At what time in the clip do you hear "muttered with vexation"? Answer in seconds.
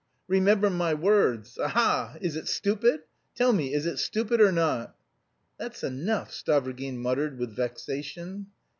6.97-8.47